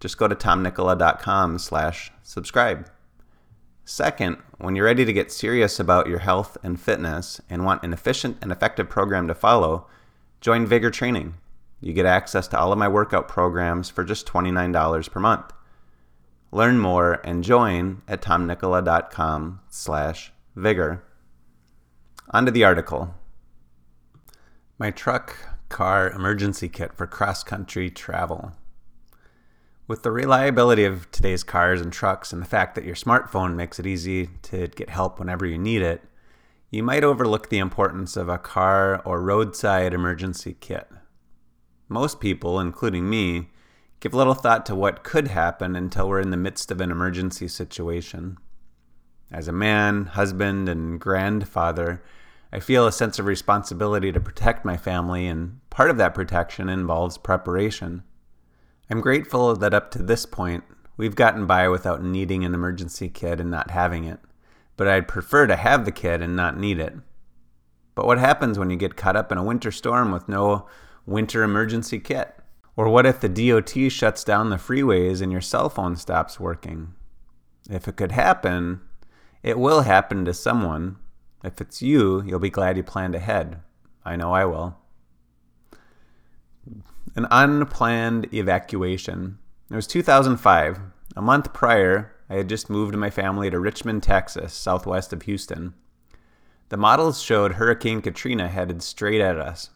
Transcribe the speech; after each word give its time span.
just 0.00 0.18
go 0.18 0.26
to 0.26 0.34
tomnikkola.com 0.34 1.58
slash 1.58 2.10
subscribe. 2.22 2.90
Second, 3.84 4.38
when 4.58 4.76
you're 4.76 4.86
ready 4.86 5.04
to 5.04 5.12
get 5.12 5.32
serious 5.32 5.78
about 5.78 6.06
your 6.06 6.20
health 6.20 6.56
and 6.62 6.80
fitness 6.80 7.40
and 7.50 7.64
want 7.64 7.82
an 7.82 7.92
efficient 7.92 8.38
and 8.40 8.50
effective 8.50 8.88
program 8.88 9.28
to 9.28 9.34
follow, 9.34 9.86
join 10.40 10.66
Vigor 10.66 10.90
Training. 10.90 11.34
You 11.80 11.92
get 11.92 12.06
access 12.06 12.46
to 12.48 12.58
all 12.58 12.72
of 12.72 12.78
my 12.78 12.88
workout 12.88 13.26
programs 13.26 13.90
for 13.90 14.04
just 14.04 14.26
$29 14.26 15.10
per 15.10 15.20
month. 15.20 15.52
Learn 16.52 16.78
more 16.78 17.20
and 17.24 17.44
join 17.44 18.02
at 18.08 18.22
tomnikkola.com 18.22 19.60
slash 19.68 20.32
vigor. 20.56 21.02
On 22.30 22.44
to 22.44 22.50
the 22.50 22.64
article. 22.64 23.14
My 24.78 24.90
truck 24.90 25.36
car 25.68 26.10
emergency 26.10 26.68
kit 26.68 26.92
for 26.92 27.06
cross-country 27.06 27.90
travel. 27.90 28.52
With 29.90 30.04
the 30.04 30.12
reliability 30.12 30.84
of 30.84 31.10
today's 31.10 31.42
cars 31.42 31.80
and 31.80 31.92
trucks 31.92 32.32
and 32.32 32.40
the 32.40 32.46
fact 32.46 32.76
that 32.76 32.84
your 32.84 32.94
smartphone 32.94 33.56
makes 33.56 33.80
it 33.80 33.88
easy 33.88 34.28
to 34.42 34.68
get 34.68 34.88
help 34.88 35.18
whenever 35.18 35.44
you 35.44 35.58
need 35.58 35.82
it, 35.82 36.04
you 36.70 36.84
might 36.84 37.02
overlook 37.02 37.48
the 37.48 37.58
importance 37.58 38.16
of 38.16 38.28
a 38.28 38.38
car 38.38 39.02
or 39.04 39.20
roadside 39.20 39.92
emergency 39.92 40.56
kit. 40.60 40.88
Most 41.88 42.20
people, 42.20 42.60
including 42.60 43.10
me, 43.10 43.48
give 43.98 44.14
little 44.14 44.34
thought 44.34 44.64
to 44.66 44.76
what 44.76 45.02
could 45.02 45.26
happen 45.26 45.74
until 45.74 46.08
we're 46.08 46.20
in 46.20 46.30
the 46.30 46.36
midst 46.36 46.70
of 46.70 46.80
an 46.80 46.92
emergency 46.92 47.48
situation. 47.48 48.38
As 49.32 49.48
a 49.48 49.52
man, 49.52 50.06
husband, 50.06 50.68
and 50.68 51.00
grandfather, 51.00 52.00
I 52.52 52.60
feel 52.60 52.86
a 52.86 52.92
sense 52.92 53.18
of 53.18 53.26
responsibility 53.26 54.12
to 54.12 54.20
protect 54.20 54.64
my 54.64 54.76
family, 54.76 55.26
and 55.26 55.58
part 55.68 55.90
of 55.90 55.96
that 55.96 56.14
protection 56.14 56.68
involves 56.68 57.18
preparation. 57.18 58.04
I'm 58.90 59.00
grateful 59.00 59.54
that 59.54 59.72
up 59.72 59.92
to 59.92 60.02
this 60.02 60.26
point, 60.26 60.64
we've 60.96 61.14
gotten 61.14 61.46
by 61.46 61.68
without 61.68 62.02
needing 62.02 62.44
an 62.44 62.54
emergency 62.54 63.08
kit 63.08 63.38
and 63.38 63.48
not 63.48 63.70
having 63.70 64.02
it, 64.02 64.18
but 64.76 64.88
I'd 64.88 65.06
prefer 65.06 65.46
to 65.46 65.54
have 65.54 65.84
the 65.84 65.92
kit 65.92 66.20
and 66.20 66.34
not 66.34 66.58
need 66.58 66.80
it. 66.80 66.94
But 67.94 68.06
what 68.06 68.18
happens 68.18 68.58
when 68.58 68.68
you 68.68 68.76
get 68.76 68.96
caught 68.96 69.14
up 69.14 69.30
in 69.30 69.38
a 69.38 69.44
winter 69.44 69.70
storm 69.70 70.10
with 70.10 70.28
no 70.28 70.66
winter 71.06 71.44
emergency 71.44 72.00
kit? 72.00 72.34
Or 72.76 72.88
what 72.88 73.06
if 73.06 73.20
the 73.20 73.28
DOT 73.28 73.92
shuts 73.92 74.24
down 74.24 74.50
the 74.50 74.56
freeways 74.56 75.22
and 75.22 75.30
your 75.30 75.40
cell 75.40 75.68
phone 75.68 75.94
stops 75.94 76.40
working? 76.40 76.94
If 77.70 77.86
it 77.86 77.96
could 77.96 78.12
happen, 78.12 78.80
it 79.44 79.56
will 79.56 79.82
happen 79.82 80.24
to 80.24 80.34
someone. 80.34 80.96
If 81.44 81.60
it's 81.60 81.80
you, 81.80 82.22
you'll 82.24 82.40
be 82.40 82.50
glad 82.50 82.76
you 82.76 82.82
planned 82.82 83.14
ahead. 83.14 83.60
I 84.04 84.16
know 84.16 84.32
I 84.32 84.46
will 84.46 84.80
an 87.16 87.26
unplanned 87.30 88.32
evacuation. 88.32 89.38
It 89.70 89.76
was 89.76 89.86
2005. 89.86 90.80
A 91.16 91.22
month 91.22 91.52
prior, 91.52 92.14
I 92.28 92.34
had 92.34 92.48
just 92.48 92.70
moved 92.70 92.94
my 92.94 93.10
family 93.10 93.50
to 93.50 93.58
Richmond, 93.58 94.02
Texas, 94.02 94.54
southwest 94.54 95.12
of 95.12 95.22
Houston. 95.22 95.74
The 96.68 96.76
models 96.76 97.20
showed 97.20 97.52
Hurricane 97.52 98.00
Katrina 98.00 98.48
headed 98.48 98.82
straight 98.82 99.20
at 99.20 99.36
us. 99.36 99.70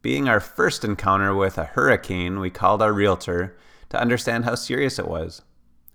Being 0.00 0.28
our 0.28 0.38
first 0.38 0.84
encounter 0.84 1.34
with 1.34 1.58
a 1.58 1.64
hurricane, 1.64 2.38
we 2.38 2.50
called 2.50 2.80
our 2.80 2.92
realtor 2.92 3.56
to 3.88 4.00
understand 4.00 4.44
how 4.44 4.54
serious 4.54 4.98
it 4.98 5.08
was. 5.08 5.42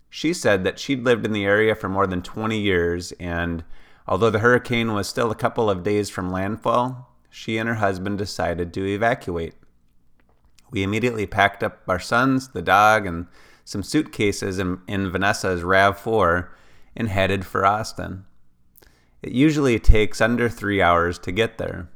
She 0.09 0.33
said 0.33 0.65
that 0.65 0.77
she'd 0.77 1.05
lived 1.05 1.25
in 1.25 1.31
the 1.31 1.45
area 1.45 1.73
for 1.73 1.87
more 1.87 2.05
than 2.05 2.21
20 2.21 2.59
years, 2.59 3.13
and 3.13 3.63
although 4.05 4.29
the 4.29 4.39
hurricane 4.39 4.93
was 4.93 5.07
still 5.07 5.31
a 5.31 5.35
couple 5.35 5.69
of 5.69 5.83
days 5.83 6.09
from 6.09 6.31
landfall, 6.31 7.15
she 7.29 7.57
and 7.57 7.69
her 7.69 7.75
husband 7.75 8.17
decided 8.17 8.73
to 8.73 8.85
evacuate. 8.85 9.55
We 10.73 10.81
immediately 10.81 11.27
packed 11.27 11.63
up 11.63 11.81
our 11.87 11.99
sons, 11.99 12.49
the 12.49 12.63
dog, 12.63 13.05
and 13.05 13.27
some 13.63 13.83
suitcases 13.83 14.57
in, 14.57 14.81
in 14.87 15.11
Vanessa's 15.11 15.61
RAV4 15.61 16.49
and 16.95 17.07
headed 17.07 17.45
for 17.45 17.63
Austin. 17.63 18.25
It 19.21 19.31
usually 19.31 19.79
takes 19.79 20.19
under 20.19 20.49
three 20.49 20.81
hours 20.81 21.19
to 21.19 21.31
get 21.31 21.59
there. 21.59 21.89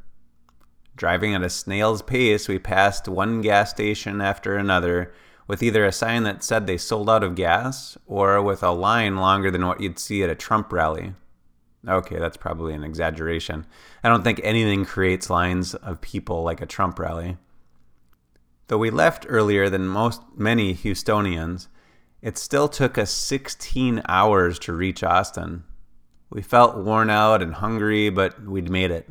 Driving 0.95 1.33
at 1.33 1.41
a 1.41 1.49
snail's 1.49 2.03
pace, 2.03 2.47
we 2.47 2.59
passed 2.59 3.07
one 3.07 3.41
gas 3.41 3.71
station 3.71 4.21
after 4.21 4.55
another 4.55 5.11
with 5.47 5.63
either 5.63 5.83
a 5.83 5.91
sign 5.91 6.23
that 6.23 6.43
said 6.43 6.67
they 6.67 6.77
sold 6.77 7.09
out 7.09 7.23
of 7.23 7.35
gas 7.35 7.97
or 8.05 8.41
with 8.43 8.61
a 8.61 8.71
line 8.71 9.17
longer 9.17 9.49
than 9.49 9.65
what 9.65 9.81
you'd 9.81 9.99
see 9.99 10.23
at 10.23 10.29
a 10.29 10.35
Trump 10.35 10.71
rally. 10.71 11.13
Okay, 11.87 12.17
that's 12.17 12.37
probably 12.37 12.73
an 12.73 12.83
exaggeration. 12.83 13.65
I 14.03 14.09
don't 14.09 14.23
think 14.23 14.39
anything 14.43 14.85
creates 14.85 15.29
lines 15.29 15.73
of 15.73 16.01
people 16.01 16.43
like 16.43 16.61
a 16.61 16.65
Trump 16.65 16.99
rally. 16.99 17.37
Though 18.67 18.77
we 18.77 18.89
left 18.89 19.25
earlier 19.29 19.69
than 19.69 19.87
most 19.87 20.21
many 20.35 20.75
Houstonians, 20.75 21.67
it 22.21 22.37
still 22.37 22.67
took 22.67 22.97
us 22.97 23.11
16 23.11 24.01
hours 24.09 24.59
to 24.59 24.73
reach 24.73 25.03
Austin. 25.03 25.63
We 26.29 26.41
felt 26.41 26.77
worn 26.77 27.09
out 27.09 27.41
and 27.41 27.55
hungry, 27.55 28.09
but 28.09 28.43
we'd 28.43 28.69
made 28.69 28.91
it. 28.91 29.09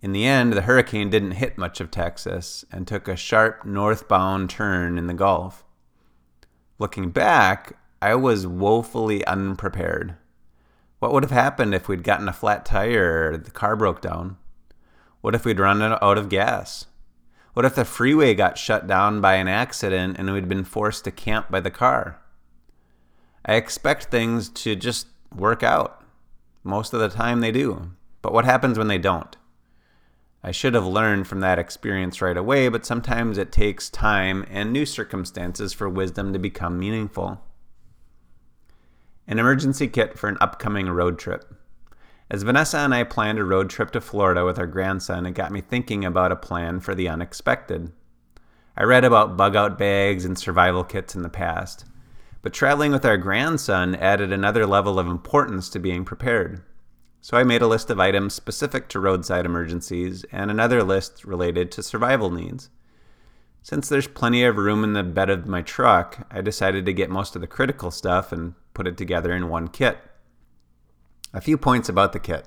In 0.00 0.10
the 0.10 0.26
end, 0.26 0.52
the 0.52 0.62
hurricane 0.62 1.10
didn't 1.10 1.32
hit 1.32 1.56
much 1.56 1.80
of 1.80 1.92
Texas 1.92 2.64
and 2.72 2.88
took 2.88 3.06
a 3.06 3.14
sharp 3.14 3.64
northbound 3.64 4.50
turn 4.50 4.98
in 4.98 5.06
the 5.06 5.14
Gulf. 5.14 5.64
Looking 6.80 7.10
back, 7.10 7.76
I 8.00 8.16
was 8.16 8.48
woefully 8.48 9.24
unprepared. 9.26 10.16
What 10.98 11.12
would 11.12 11.22
have 11.22 11.30
happened 11.30 11.72
if 11.72 11.86
we'd 11.86 12.02
gotten 12.02 12.28
a 12.28 12.32
flat 12.32 12.64
tire 12.64 13.30
or 13.30 13.36
the 13.36 13.52
car 13.52 13.76
broke 13.76 14.00
down? 14.00 14.38
What 15.20 15.36
if 15.36 15.44
we'd 15.44 15.60
run 15.60 15.80
out 15.80 16.18
of 16.18 16.28
gas? 16.28 16.86
What 17.54 17.66
if 17.66 17.74
the 17.74 17.84
freeway 17.84 18.34
got 18.34 18.56
shut 18.56 18.86
down 18.86 19.20
by 19.20 19.34
an 19.34 19.46
accident 19.46 20.16
and 20.18 20.32
we'd 20.32 20.48
been 20.48 20.64
forced 20.64 21.04
to 21.04 21.10
camp 21.10 21.50
by 21.50 21.60
the 21.60 21.70
car? 21.70 22.18
I 23.44 23.54
expect 23.54 24.04
things 24.04 24.48
to 24.48 24.74
just 24.74 25.08
work 25.34 25.62
out. 25.62 26.02
Most 26.64 26.94
of 26.94 27.00
the 27.00 27.10
time 27.10 27.40
they 27.40 27.52
do. 27.52 27.92
But 28.22 28.32
what 28.32 28.46
happens 28.46 28.78
when 28.78 28.88
they 28.88 28.98
don't? 28.98 29.36
I 30.42 30.50
should 30.50 30.74
have 30.74 30.86
learned 30.86 31.28
from 31.28 31.40
that 31.40 31.58
experience 31.58 32.22
right 32.22 32.36
away, 32.36 32.68
but 32.68 32.86
sometimes 32.86 33.36
it 33.36 33.52
takes 33.52 33.90
time 33.90 34.46
and 34.50 34.72
new 34.72 34.86
circumstances 34.86 35.72
for 35.72 35.88
wisdom 35.88 36.32
to 36.32 36.38
become 36.38 36.78
meaningful. 36.78 37.44
An 39.28 39.38
emergency 39.38 39.88
kit 39.88 40.18
for 40.18 40.28
an 40.28 40.38
upcoming 40.40 40.88
road 40.88 41.18
trip. 41.18 41.54
As 42.32 42.44
Vanessa 42.44 42.78
and 42.78 42.94
I 42.94 43.04
planned 43.04 43.38
a 43.38 43.44
road 43.44 43.68
trip 43.68 43.90
to 43.90 44.00
Florida 44.00 44.42
with 44.42 44.58
our 44.58 44.66
grandson, 44.66 45.26
it 45.26 45.32
got 45.32 45.52
me 45.52 45.60
thinking 45.60 46.02
about 46.02 46.32
a 46.32 46.36
plan 46.36 46.80
for 46.80 46.94
the 46.94 47.06
unexpected. 47.06 47.92
I 48.74 48.84
read 48.84 49.04
about 49.04 49.36
bug 49.36 49.54
out 49.54 49.76
bags 49.78 50.24
and 50.24 50.38
survival 50.38 50.82
kits 50.82 51.14
in 51.14 51.20
the 51.20 51.28
past, 51.28 51.84
but 52.40 52.54
traveling 52.54 52.90
with 52.90 53.04
our 53.04 53.18
grandson 53.18 53.94
added 53.94 54.32
another 54.32 54.64
level 54.64 54.98
of 54.98 55.06
importance 55.06 55.68
to 55.68 55.78
being 55.78 56.06
prepared. 56.06 56.62
So 57.20 57.36
I 57.36 57.44
made 57.44 57.60
a 57.60 57.66
list 57.66 57.90
of 57.90 58.00
items 58.00 58.32
specific 58.32 58.88
to 58.88 58.98
roadside 58.98 59.44
emergencies 59.44 60.24
and 60.32 60.50
another 60.50 60.82
list 60.82 61.26
related 61.26 61.70
to 61.72 61.82
survival 61.82 62.30
needs. 62.30 62.70
Since 63.60 63.90
there's 63.90 64.08
plenty 64.08 64.42
of 64.42 64.56
room 64.56 64.84
in 64.84 64.94
the 64.94 65.02
bed 65.02 65.28
of 65.28 65.46
my 65.46 65.60
truck, 65.60 66.26
I 66.30 66.40
decided 66.40 66.86
to 66.86 66.94
get 66.94 67.10
most 67.10 67.34
of 67.34 67.42
the 67.42 67.46
critical 67.46 67.90
stuff 67.90 68.32
and 68.32 68.54
put 68.72 68.86
it 68.86 68.96
together 68.96 69.34
in 69.34 69.50
one 69.50 69.68
kit. 69.68 69.98
A 71.34 71.40
few 71.40 71.56
points 71.56 71.88
about 71.88 72.12
the 72.12 72.20
kit. 72.20 72.46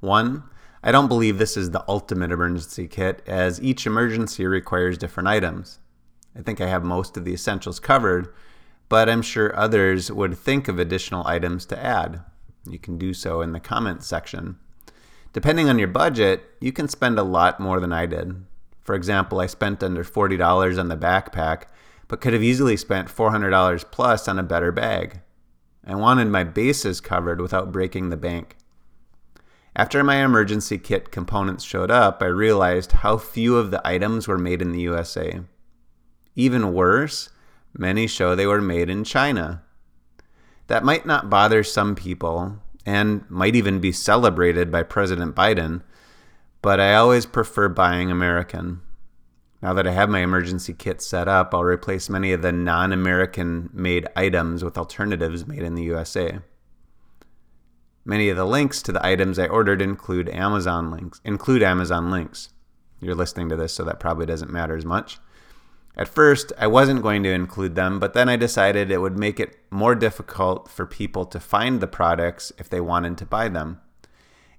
One, 0.00 0.44
I 0.82 0.92
don't 0.92 1.08
believe 1.08 1.38
this 1.38 1.56
is 1.56 1.70
the 1.70 1.84
ultimate 1.88 2.32
emergency 2.32 2.88
kit, 2.88 3.22
as 3.26 3.62
each 3.62 3.86
emergency 3.86 4.46
requires 4.46 4.96
different 4.96 5.28
items. 5.28 5.78
I 6.36 6.40
think 6.40 6.60
I 6.60 6.66
have 6.66 6.84
most 6.84 7.16
of 7.16 7.24
the 7.24 7.34
essentials 7.34 7.78
covered, 7.80 8.32
but 8.88 9.08
I'm 9.08 9.22
sure 9.22 9.54
others 9.56 10.10
would 10.10 10.38
think 10.38 10.68
of 10.68 10.78
additional 10.78 11.26
items 11.26 11.66
to 11.66 11.78
add. 11.78 12.22
You 12.66 12.78
can 12.78 12.96
do 12.96 13.12
so 13.12 13.42
in 13.42 13.52
the 13.52 13.60
comments 13.60 14.06
section. 14.06 14.56
Depending 15.34 15.68
on 15.68 15.78
your 15.78 15.88
budget, 15.88 16.44
you 16.60 16.72
can 16.72 16.88
spend 16.88 17.18
a 17.18 17.22
lot 17.22 17.60
more 17.60 17.78
than 17.78 17.92
I 17.92 18.06
did. 18.06 18.44
For 18.80 18.94
example, 18.94 19.40
I 19.40 19.46
spent 19.46 19.82
under 19.82 20.04
$40 20.04 20.78
on 20.78 20.88
the 20.88 20.96
backpack, 20.96 21.64
but 22.08 22.20
could 22.20 22.32
have 22.32 22.42
easily 22.42 22.76
spent 22.76 23.08
$400 23.08 23.90
plus 23.90 24.28
on 24.28 24.38
a 24.38 24.42
better 24.42 24.72
bag. 24.72 25.20
I 25.86 25.94
wanted 25.94 26.28
my 26.28 26.44
bases 26.44 27.00
covered 27.00 27.40
without 27.40 27.72
breaking 27.72 28.08
the 28.08 28.16
bank. 28.16 28.56
After 29.76 30.04
my 30.04 30.24
emergency 30.24 30.78
kit 30.78 31.10
components 31.10 31.64
showed 31.64 31.90
up, 31.90 32.22
I 32.22 32.26
realized 32.26 32.92
how 32.92 33.18
few 33.18 33.56
of 33.56 33.70
the 33.70 33.86
items 33.86 34.28
were 34.28 34.38
made 34.38 34.62
in 34.62 34.72
the 34.72 34.80
USA. 34.82 35.40
Even 36.36 36.72
worse, 36.72 37.30
many 37.76 38.06
show 38.06 38.34
they 38.34 38.46
were 38.46 38.62
made 38.62 38.88
in 38.88 39.04
China. 39.04 39.62
That 40.68 40.84
might 40.84 41.06
not 41.06 41.28
bother 41.28 41.62
some 41.62 41.94
people 41.94 42.60
and 42.86 43.28
might 43.28 43.56
even 43.56 43.80
be 43.80 43.92
celebrated 43.92 44.70
by 44.70 44.84
President 44.84 45.34
Biden, 45.34 45.82
but 46.62 46.80
I 46.80 46.94
always 46.94 47.26
prefer 47.26 47.68
buying 47.68 48.10
American. 48.10 48.80
Now 49.64 49.72
that 49.72 49.86
I 49.86 49.92
have 49.92 50.10
my 50.10 50.18
emergency 50.18 50.74
kit 50.74 51.00
set 51.00 51.26
up, 51.26 51.54
I'll 51.54 51.64
replace 51.64 52.10
many 52.10 52.34
of 52.34 52.42
the 52.42 52.52
non 52.52 52.92
American 52.92 53.70
made 53.72 54.06
items 54.14 54.62
with 54.62 54.76
alternatives 54.76 55.46
made 55.46 55.62
in 55.62 55.74
the 55.74 55.84
USA. 55.84 56.40
Many 58.04 58.28
of 58.28 58.36
the 58.36 58.44
links 58.44 58.82
to 58.82 58.92
the 58.92 59.04
items 59.04 59.38
I 59.38 59.46
ordered 59.46 59.80
include 59.80 60.28
Amazon 60.28 60.90
links. 60.90 61.22
Include 61.24 61.62
Amazon 61.62 62.10
links. 62.10 62.50
You're 63.00 63.14
listening 63.14 63.48
to 63.48 63.56
this, 63.56 63.72
so 63.72 63.84
that 63.84 64.00
probably 64.00 64.26
doesn't 64.26 64.52
matter 64.52 64.76
as 64.76 64.84
much. 64.84 65.18
At 65.96 66.08
first, 66.08 66.52
I 66.58 66.66
wasn't 66.66 67.00
going 67.00 67.22
to 67.22 67.32
include 67.32 67.74
them, 67.74 67.98
but 67.98 68.12
then 68.12 68.28
I 68.28 68.36
decided 68.36 68.90
it 68.90 69.00
would 69.00 69.16
make 69.16 69.40
it 69.40 69.56
more 69.70 69.94
difficult 69.94 70.68
for 70.68 70.84
people 70.84 71.24
to 71.24 71.40
find 71.40 71.80
the 71.80 71.86
products 71.86 72.52
if 72.58 72.68
they 72.68 72.82
wanted 72.82 73.16
to 73.16 73.24
buy 73.24 73.48
them. 73.48 73.80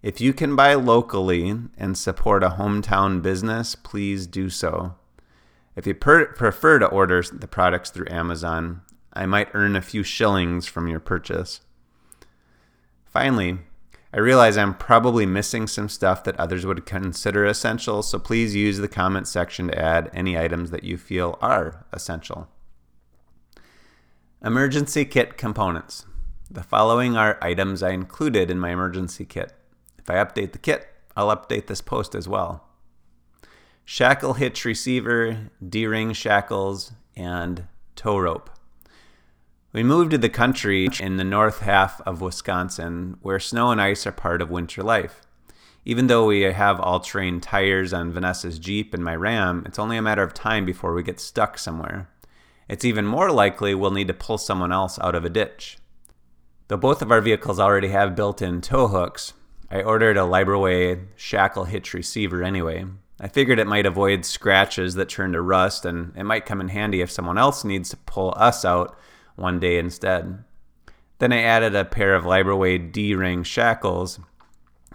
If 0.05 0.21
you 0.21 0.33
can 0.33 0.55
buy 0.55 0.75
locally 0.75 1.49
and 1.79 1.97
support 1.97 2.43
a 2.43 2.49
hometown 2.59 3.23
business, 3.23 3.73
please 3.73 4.27
do 4.27 4.51
so. 4.51 4.93
If 5.75 5.87
you 5.87 5.95
per- 5.95 6.27
prefer 6.27 6.77
to 6.77 6.85
order 6.85 7.23
the 7.23 7.47
products 7.47 7.89
through 7.89 8.11
Amazon, 8.11 8.81
I 9.13 9.25
might 9.25 9.49
earn 9.55 9.75
a 9.75 9.81
few 9.81 10.03
shillings 10.03 10.67
from 10.67 10.87
your 10.87 10.99
purchase. 10.99 11.61
Finally, 13.03 13.57
I 14.13 14.19
realize 14.19 14.57
I'm 14.57 14.75
probably 14.75 15.25
missing 15.25 15.65
some 15.65 15.89
stuff 15.89 16.23
that 16.25 16.39
others 16.39 16.67
would 16.67 16.85
consider 16.85 17.43
essential, 17.43 18.03
so 18.03 18.19
please 18.19 18.53
use 18.53 18.77
the 18.77 18.87
comment 18.87 19.27
section 19.27 19.69
to 19.69 19.79
add 19.79 20.11
any 20.13 20.37
items 20.37 20.69
that 20.69 20.83
you 20.83 20.99
feel 20.99 21.39
are 21.41 21.83
essential. 21.91 22.47
Emergency 24.43 25.03
kit 25.03 25.35
components. 25.35 26.05
The 26.51 26.61
following 26.61 27.17
are 27.17 27.39
items 27.41 27.81
I 27.81 27.89
included 27.89 28.51
in 28.51 28.59
my 28.59 28.69
emergency 28.69 29.25
kit. 29.25 29.51
If 30.05 30.11
I 30.11 30.23
update 30.23 30.51
the 30.51 30.59
kit, 30.59 30.87
I'll 31.17 31.35
update 31.35 31.65
this 31.65 31.81
post 31.81 32.13
as 32.13 32.27
well. 32.27 32.63
Shackle 33.85 34.33
hitch 34.33 34.63
receiver, 34.63 35.49
D 35.67 35.87
ring 35.87 36.13
shackles, 36.13 36.91
and 37.15 37.67
tow 37.95 38.19
rope. 38.19 38.51
We 39.73 39.81
moved 39.81 40.11
to 40.11 40.19
the 40.19 40.29
country 40.29 40.87
in 40.99 41.17
the 41.17 41.23
north 41.23 41.61
half 41.61 42.01
of 42.01 42.21
Wisconsin, 42.21 43.17
where 43.23 43.39
snow 43.39 43.71
and 43.71 43.81
ice 43.81 44.05
are 44.05 44.11
part 44.11 44.43
of 44.43 44.51
winter 44.51 44.83
life. 44.83 45.21
Even 45.85 46.05
though 46.05 46.27
we 46.27 46.41
have 46.41 46.79
all 46.79 46.99
terrain 46.99 47.41
tires 47.41 47.91
on 47.91 48.11
Vanessa's 48.11 48.59
Jeep 48.59 48.93
and 48.93 49.03
my 49.03 49.15
Ram, 49.15 49.63
it's 49.65 49.79
only 49.79 49.97
a 49.97 50.03
matter 50.03 50.21
of 50.21 50.35
time 50.35 50.65
before 50.65 50.93
we 50.93 51.01
get 51.01 51.19
stuck 51.19 51.57
somewhere. 51.57 52.09
It's 52.69 52.85
even 52.85 53.07
more 53.07 53.31
likely 53.31 53.73
we'll 53.73 53.89
need 53.89 54.07
to 54.09 54.13
pull 54.13 54.37
someone 54.37 54.71
else 54.71 54.99
out 54.99 55.15
of 55.15 55.25
a 55.25 55.29
ditch. 55.31 55.79
Though 56.67 56.77
both 56.77 57.01
of 57.01 57.11
our 57.11 57.21
vehicles 57.21 57.59
already 57.59 57.87
have 57.87 58.15
built 58.15 58.39
in 58.39 58.61
tow 58.61 58.87
hooks, 58.87 59.33
I 59.75 59.81
ordered 59.81 60.15
a 60.15 60.21
Liberway 60.21 61.05
shackle 61.17 61.65
hitch 61.65 61.93
receiver 61.93 62.41
anyway. 62.41 62.85
I 63.19 63.27
figured 63.27 63.59
it 63.59 63.67
might 63.67 63.85
avoid 63.85 64.23
scratches 64.23 64.95
that 64.95 65.09
turn 65.09 65.33
to 65.33 65.41
rust, 65.41 65.83
and 65.83 66.15
it 66.15 66.23
might 66.23 66.45
come 66.45 66.61
in 66.61 66.69
handy 66.69 67.01
if 67.01 67.11
someone 67.11 67.37
else 67.37 67.65
needs 67.65 67.89
to 67.89 67.97
pull 67.97 68.33
us 68.37 68.63
out 68.63 68.97
one 69.35 69.59
day 69.59 69.77
instead. 69.77 70.45
Then 71.19 71.33
I 71.33 71.41
added 71.41 71.75
a 71.75 71.83
pair 71.83 72.15
of 72.15 72.23
Liberway 72.23 72.89
D 72.89 73.15
ring 73.15 73.43
shackles 73.43 74.17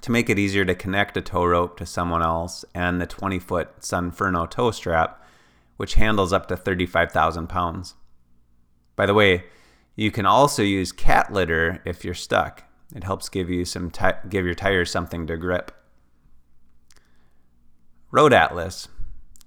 to 0.00 0.10
make 0.10 0.30
it 0.30 0.38
easier 0.38 0.64
to 0.64 0.74
connect 0.74 1.14
a 1.18 1.20
tow 1.20 1.44
rope 1.44 1.76
to 1.76 1.84
someone 1.84 2.22
else 2.22 2.64
and 2.74 3.02
the 3.02 3.06
20 3.06 3.38
foot 3.38 3.80
Sunferno 3.80 4.48
tow 4.48 4.70
strap, 4.70 5.22
which 5.76 5.96
handles 5.96 6.32
up 6.32 6.48
to 6.48 6.56
35,000 6.56 7.48
pounds. 7.48 7.96
By 8.96 9.04
the 9.04 9.12
way, 9.12 9.44
you 9.94 10.10
can 10.10 10.24
also 10.24 10.62
use 10.62 10.90
cat 10.90 11.30
litter 11.30 11.82
if 11.84 12.02
you're 12.02 12.14
stuck. 12.14 12.64
It 12.94 13.04
helps 13.04 13.28
give 13.28 13.50
you 13.50 13.64
some 13.64 13.92
give 14.28 14.44
your 14.44 14.54
tires 14.54 14.90
something 14.90 15.26
to 15.26 15.36
grip. 15.36 15.72
Road 18.10 18.32
Atlas. 18.32 18.88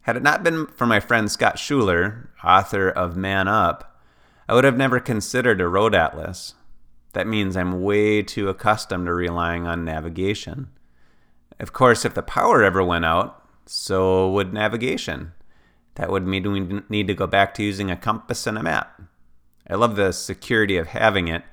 Had 0.02 0.18
it 0.18 0.24
not 0.24 0.44
been 0.44 0.68
for 0.68 0.86
my 0.86 1.00
friend 1.00 1.32
Scott 1.32 1.58
Schuler, 1.58 2.30
author 2.44 2.90
of 2.90 3.16
Man 3.16 3.48
Up, 3.48 4.02
I 4.48 4.54
would 4.54 4.64
have 4.64 4.78
never 4.78 5.00
considered 5.00 5.62
a 5.62 5.68
road 5.68 5.96
atlas. 5.96 6.56
That 7.14 7.28
means 7.28 7.56
I'm 7.56 7.82
way 7.82 8.22
too 8.22 8.50
accustomed 8.50 9.06
to 9.06 9.14
relying 9.14 9.66
on 9.66 9.86
navigation. 9.86 10.70
Of 11.60 11.72
course, 11.72 12.04
if 12.04 12.14
the 12.14 12.24
power 12.24 12.64
ever 12.64 12.84
went 12.84 13.06
out, 13.06 13.42
so 13.66 14.30
would 14.32 14.54
navigation. 14.54 15.34
That 15.96 16.10
would 16.10 16.28
mean 16.28 16.52
we 16.52 16.82
need 16.90 17.08
to 17.08 17.14
go 17.14 17.28
back 17.28 17.54
to 17.56 17.64
using 17.64 17.90
a 17.90 17.96
compass 17.96 18.48
and 18.48 18.58
a 18.58 18.64
map. 18.64 19.02
I 19.70 19.76
love 19.76 19.96
the 19.96 20.12
security 20.12 20.76
of 20.78 20.88
having 20.88 21.28
it, 21.28 21.44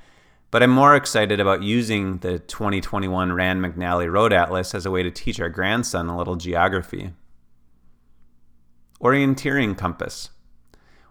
but 0.51 0.63
I'm 0.63 0.71
more 0.71 0.97
excited 0.97 1.39
about 1.39 1.63
using 1.63 2.19
the 2.19 2.39
2021 2.41 3.33
Rand 3.33 3.63
McNally 3.65 4.11
Road 4.11 4.33
Atlas 4.33 4.75
as 4.75 4.85
a 4.85 4.91
way 4.91 5.03
to 5.03 5.11
teach 5.11 5.41
our 5.41 5.49
grandson 5.49 6.09
a 6.09 6.17
little 6.17 6.37
geography. 6.37 7.13
Orienteering 9.01 9.79
compass. 9.79 10.31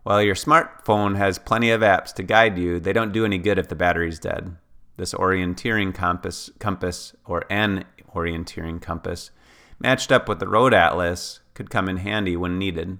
While 0.03 0.21
your 0.21 0.35
smartphone 0.35 1.17
has 1.17 1.39
plenty 1.39 1.71
of 1.71 1.81
apps 1.81 2.13
to 2.15 2.23
guide 2.23 2.57
you, 2.57 2.79
they 2.79 2.93
don't 2.93 3.13
do 3.13 3.25
any 3.25 3.37
good 3.37 3.57
if 3.57 3.67
the 3.67 3.75
battery's 3.75 4.19
dead. 4.19 4.57
This 4.97 5.13
orienteering 5.13 5.93
compass, 5.93 6.49
compass 6.59 7.15
or 7.25 7.45
an 7.49 7.85
orienteering 8.13 8.81
compass, 8.81 9.31
matched 9.79 10.11
up 10.11 10.27
with 10.27 10.39
the 10.39 10.47
road 10.47 10.73
atlas, 10.73 11.39
could 11.53 11.69
come 11.69 11.87
in 11.87 11.97
handy 11.97 12.35
when 12.35 12.57
needed. 12.57 12.97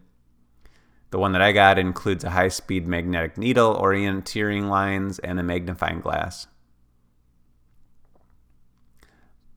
The 1.12 1.20
one 1.20 1.32
that 1.32 1.42
I 1.42 1.52
got 1.52 1.80
includes 1.80 2.24
a 2.24 2.32
high 2.32 2.50
speed 2.50 2.88
magnetic 2.88 3.38
needle, 3.38 3.76
orienteering 3.76 4.70
lines, 4.70 5.20
and 5.20 5.40
a 5.40 5.44
magnifying 5.44 6.02
glass. 6.02 6.48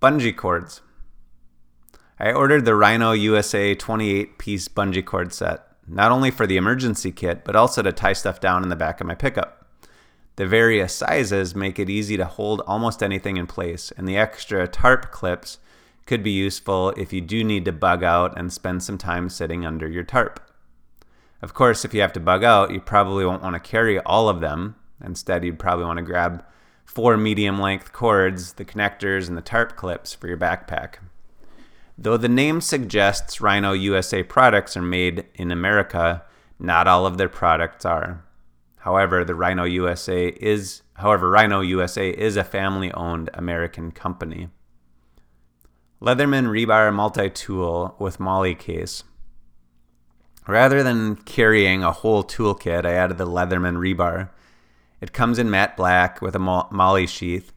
Bungee 0.00 0.36
cords. 0.36 0.80
I 2.18 2.32
ordered 2.32 2.64
the 2.64 2.74
Rhino 2.74 3.12
USA 3.12 3.74
28 3.74 4.38
piece 4.38 4.68
bungee 4.68 5.04
cord 5.04 5.32
set 5.32 5.66
not 5.86 6.12
only 6.12 6.30
for 6.30 6.46
the 6.46 6.56
emergency 6.56 7.10
kit, 7.10 7.44
but 7.44 7.56
also 7.56 7.82
to 7.82 7.92
tie 7.92 8.12
stuff 8.12 8.40
down 8.40 8.62
in 8.62 8.68
the 8.68 8.76
back 8.76 9.00
of 9.00 9.06
my 9.06 9.14
pickup. 9.14 9.66
The 10.36 10.46
various 10.46 10.94
sizes 10.94 11.54
make 11.54 11.78
it 11.78 11.90
easy 11.90 12.16
to 12.16 12.24
hold 12.24 12.62
almost 12.66 13.02
anything 13.02 13.36
in 13.36 13.46
place, 13.46 13.92
and 13.96 14.08
the 14.08 14.16
extra 14.16 14.66
tarp 14.66 15.10
clips 15.10 15.58
could 16.06 16.22
be 16.22 16.30
useful 16.30 16.90
if 16.96 17.12
you 17.12 17.20
do 17.20 17.44
need 17.44 17.64
to 17.66 17.72
bug 17.72 18.02
out 18.02 18.38
and 18.38 18.52
spend 18.52 18.82
some 18.82 18.98
time 18.98 19.28
sitting 19.28 19.66
under 19.66 19.88
your 19.88 20.04
tarp. 20.04 20.40
Of 21.42 21.54
course, 21.54 21.84
if 21.84 21.92
you 21.92 22.00
have 22.00 22.12
to 22.12 22.20
bug 22.20 22.44
out, 22.44 22.70
you 22.70 22.80
probably 22.80 23.26
won't 23.26 23.42
want 23.42 23.54
to 23.54 23.60
carry 23.60 23.98
all 23.98 24.28
of 24.28 24.40
them. 24.40 24.76
Instead, 25.04 25.44
you'd 25.44 25.58
probably 25.58 25.84
want 25.84 25.96
to 25.96 26.04
grab 26.04 26.44
four 26.84 27.16
medium 27.16 27.60
length 27.60 27.92
cords, 27.92 28.52
the 28.54 28.64
connectors, 28.64 29.28
and 29.28 29.36
the 29.36 29.42
tarp 29.42 29.74
clips 29.76 30.14
for 30.14 30.28
your 30.28 30.36
backpack. 30.36 30.96
Though 31.98 32.16
the 32.16 32.28
name 32.28 32.60
suggests 32.60 33.40
Rhino 33.40 33.72
USA 33.72 34.22
products 34.22 34.76
are 34.76 34.82
made 34.82 35.26
in 35.34 35.50
America, 35.50 36.22
not 36.58 36.86
all 36.86 37.06
of 37.06 37.18
their 37.18 37.28
products 37.28 37.84
are. 37.84 38.24
However, 38.78 39.24
the 39.24 39.34
Rhino 39.34 39.64
USA 39.64 40.28
is 40.28 40.82
however 40.94 41.28
Rhino 41.28 41.60
USA 41.60 42.10
is 42.10 42.36
a 42.36 42.44
family-owned 42.44 43.30
American 43.34 43.90
company. 43.90 44.48
Leatherman 46.00 46.46
rebar 46.46 46.92
multi-tool 46.92 47.94
with 47.98 48.20
MOLLE 48.20 48.54
case. 48.54 49.04
Rather 50.46 50.82
than 50.82 51.16
carrying 51.16 51.84
a 51.84 51.92
whole 51.92 52.24
toolkit, 52.24 52.84
I 52.84 52.92
added 52.92 53.18
the 53.18 53.26
Leatherman 53.26 53.76
rebar. 53.76 54.30
It 55.00 55.12
comes 55.12 55.38
in 55.38 55.50
matte 55.50 55.76
black 55.76 56.20
with 56.20 56.34
a 56.34 56.38
MOLLE 56.38 57.06
sheath 57.06 57.52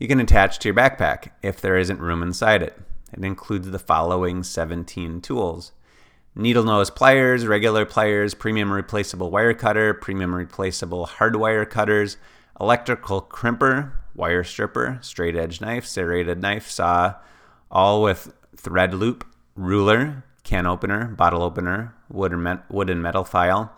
you 0.00 0.08
can 0.08 0.18
attach 0.18 0.58
to 0.58 0.68
your 0.68 0.74
backpack 0.74 1.28
if 1.42 1.60
there 1.60 1.76
isn't 1.76 2.00
room 2.00 2.22
inside 2.22 2.62
it. 2.62 2.76
It 3.12 3.22
includes 3.22 3.70
the 3.70 3.78
following 3.78 4.42
17 4.42 5.20
tools 5.20 5.72
needle 6.34 6.64
nose 6.64 6.90
pliers, 6.90 7.46
regular 7.46 7.84
pliers, 7.84 8.32
premium 8.32 8.72
replaceable 8.72 9.30
wire 9.30 9.52
cutter, 9.52 9.92
premium 9.92 10.34
replaceable 10.34 11.04
hard 11.04 11.36
wire 11.36 11.66
cutters, 11.66 12.16
electrical 12.58 13.20
crimper, 13.20 13.92
wire 14.14 14.42
stripper, 14.42 14.98
straight 15.02 15.36
edge 15.36 15.60
knife, 15.60 15.84
serrated 15.84 16.40
knife, 16.40 16.70
saw, 16.70 17.14
all 17.70 18.00
with 18.02 18.32
thread 18.56 18.94
loop, 18.94 19.26
ruler, 19.54 20.24
can 20.44 20.66
opener, 20.66 21.08
bottle 21.08 21.42
opener, 21.42 21.94
wood 22.10 22.32
and, 22.32 22.60
wood 22.68 22.90
and 22.90 23.02
metal 23.02 23.24
file, 23.24 23.72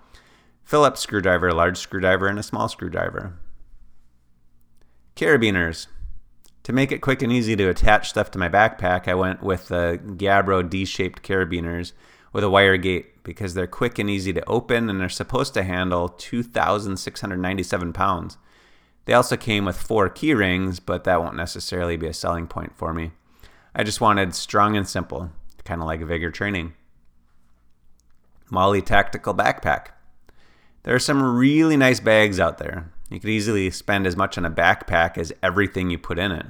Phillips 0.64 1.00
screwdriver, 1.00 1.52
large 1.52 1.78
screwdriver, 1.78 2.26
and 2.26 2.38
a 2.38 2.42
small 2.42 2.68
screwdriver. 2.68 3.38
Carabiners. 5.16 5.88
To 6.64 6.72
make 6.72 6.92
it 6.92 7.00
quick 7.00 7.22
and 7.22 7.32
easy 7.32 7.56
to 7.56 7.68
attach 7.68 8.10
stuff 8.10 8.30
to 8.30 8.38
my 8.38 8.48
backpack, 8.48 9.08
I 9.08 9.14
went 9.14 9.42
with 9.42 9.68
the 9.68 10.00
Gabbro 10.02 10.68
D-shaped 10.68 11.22
carabiners 11.22 11.92
with 12.32 12.44
a 12.44 12.50
wire 12.50 12.76
gate 12.76 13.24
because 13.24 13.54
they're 13.54 13.66
quick 13.66 13.98
and 13.98 14.08
easy 14.08 14.32
to 14.32 14.48
open 14.48 14.88
and 14.88 15.00
they're 15.00 15.08
supposed 15.08 15.54
to 15.54 15.64
handle 15.64 16.08
2,697 16.08 17.92
pounds. 17.92 18.38
They 19.04 19.12
also 19.12 19.36
came 19.36 19.64
with 19.64 19.76
four 19.76 20.08
key 20.08 20.32
rings, 20.34 20.78
but 20.78 21.04
that 21.04 21.20
won't 21.20 21.36
necessarily 21.36 21.96
be 21.96 22.06
a 22.06 22.14
selling 22.14 22.46
point 22.46 22.76
for 22.76 22.94
me. 22.94 23.10
I 23.74 23.82
just 23.82 24.00
wanted 24.00 24.34
strong 24.34 24.76
and 24.76 24.88
simple, 24.88 25.30
kind 25.64 25.80
of 25.80 25.86
like 25.86 26.00
vigor 26.00 26.30
training. 26.30 26.74
MOLLE 28.52 28.82
Tactical 28.82 29.35
Backpack. 29.35 29.87
There 30.82 30.94
are 30.94 30.99
some 30.99 31.38
really 31.38 31.75
nice 31.75 32.00
bags 32.00 32.38
out 32.38 32.59
there. 32.59 32.92
You 33.09 33.18
could 33.18 33.30
easily 33.30 33.71
spend 33.71 34.06
as 34.06 34.14
much 34.14 34.37
on 34.37 34.44
a 34.44 34.50
backpack 34.50 35.16
as 35.16 35.32
everything 35.42 35.88
you 35.88 35.97
put 35.97 36.18
in 36.18 36.32
it. 36.32 36.44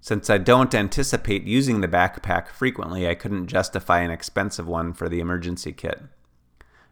Since 0.00 0.30
I 0.30 0.38
don't 0.38 0.74
anticipate 0.74 1.42
using 1.42 1.82
the 1.82 1.86
backpack 1.86 2.48
frequently, 2.48 3.06
I 3.06 3.14
couldn't 3.14 3.48
justify 3.48 4.00
an 4.00 4.10
expensive 4.10 4.66
one 4.66 4.94
for 4.94 5.06
the 5.10 5.20
emergency 5.20 5.72
kit. 5.72 6.00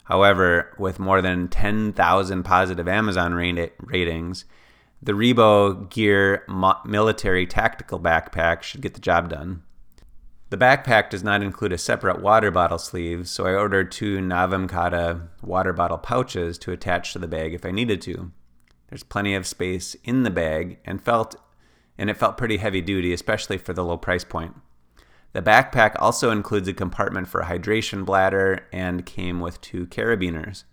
However, 0.05 0.75
with 0.79 0.99
more 0.99 1.23
than 1.23 1.49
10,000 1.49 2.43
positive 2.43 2.87
Amazon 2.87 3.33
ratings, 3.33 4.45
the 5.03 5.13
Reebow 5.13 5.89
Gear 5.89 6.45
Military 6.85 7.47
Tactical 7.47 7.99
Backpack 7.99 8.61
should 8.61 8.83
get 8.83 8.93
the 8.93 9.01
job 9.01 9.31
done. 9.31 9.63
The 10.49 10.57
backpack 10.57 11.11
does 11.11 11.25
not 11.25 11.43
include 11.43 11.73
a 11.73 11.79
separate 11.79 12.23
water 12.23 12.53
bottle 12.53 12.79
sleeve, 12.79 13.29
so 13.29 13.47
I 13.47 13.55
ordered 13.55 13.91
two 13.91 14.19
Navamkata 14.19 15.29
water 15.43 15.73
bottle 15.73 15.99
pouches 15.99 16.57
to 16.59 16.71
attach 16.71 17.13
to 17.13 17.19
the 17.19 17.27
bag 17.27 17.53
if 17.53 17.65
I 17.65 17.73
needed 17.73 18.01
to. 18.03 18.31
There's 18.89 19.03
plenty 19.03 19.35
of 19.35 19.47
space 19.47 19.97
in 20.05 20.23
the 20.23 20.31
bag 20.31 20.79
and 20.85 21.03
felt 21.03 21.35
and 21.99 22.11
it 22.11 22.17
felt 22.17 22.37
pretty 22.37 22.59
heavy 22.59 22.81
duty, 22.81 23.13
especially 23.13 23.59
for 23.59 23.73
the 23.73 23.85
low 23.85 23.97
price 23.97 24.23
point. 24.23 24.55
The 25.33 25.43
backpack 25.43 25.97
also 25.99 26.31
includes 26.31 26.69
a 26.69 26.73
compartment 26.73 27.27
for 27.27 27.41
a 27.41 27.47
hydration 27.47 28.05
bladder 28.05 28.67
and 28.73 29.07
came 29.07 29.41
with 29.41 29.61
two 29.61 29.87
carabiners. 29.87 30.65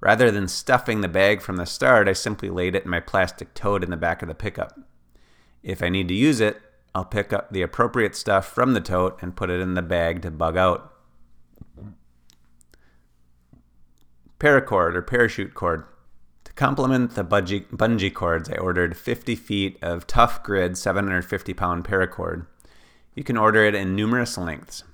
Rather 0.00 0.30
than 0.30 0.48
stuffing 0.48 1.00
the 1.00 1.08
bag 1.08 1.40
from 1.40 1.56
the 1.56 1.66
start, 1.66 2.08
I 2.08 2.12
simply 2.12 2.50
laid 2.50 2.74
it 2.74 2.84
in 2.84 2.90
my 2.90 3.00
plastic 3.00 3.54
tote 3.54 3.84
in 3.84 3.90
the 3.90 3.96
back 3.96 4.22
of 4.22 4.28
the 4.28 4.34
pickup. 4.34 4.78
If 5.62 5.82
I 5.82 5.88
need 5.88 6.08
to 6.08 6.14
use 6.14 6.40
it, 6.40 6.60
I'll 6.94 7.04
pick 7.04 7.32
up 7.32 7.50
the 7.50 7.62
appropriate 7.62 8.14
stuff 8.14 8.46
from 8.46 8.72
the 8.72 8.80
tote 8.80 9.18
and 9.20 9.34
put 9.34 9.50
it 9.50 9.60
in 9.60 9.74
the 9.74 9.82
bag 9.82 10.22
to 10.22 10.30
bug 10.30 10.56
out. 10.56 10.92
Paracord 14.38 14.94
or 14.94 15.02
parachute 15.02 15.54
cord. 15.54 15.84
To 16.44 16.52
complement 16.52 17.14
the 17.14 17.24
bungee, 17.24 17.66
bungee 17.70 18.12
cords, 18.12 18.48
I 18.48 18.56
ordered 18.56 18.96
50 18.96 19.34
feet 19.34 19.78
of 19.82 20.06
tough 20.06 20.42
grid 20.42 20.76
750 20.76 21.54
pound 21.54 21.84
paracord. 21.84 22.46
You 23.14 23.24
can 23.24 23.36
order 23.36 23.64
it 23.64 23.74
in 23.74 23.96
numerous 23.96 24.36
lengths. 24.36 24.84